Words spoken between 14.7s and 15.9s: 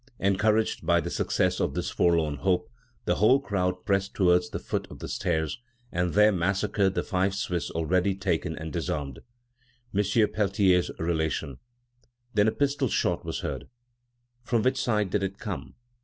side did it come?